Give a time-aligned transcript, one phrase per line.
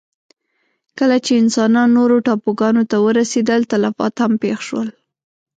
[0.97, 4.87] کله چې انسانان نورو ټاپوګانو ته ورسېدل، تلفات هم پېښ شول.